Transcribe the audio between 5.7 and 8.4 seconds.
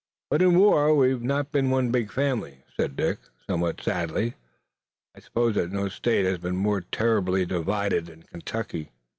no state has been more terribly divided than